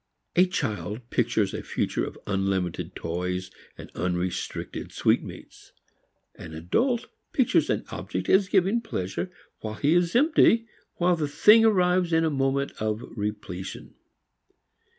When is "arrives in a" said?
11.63-12.31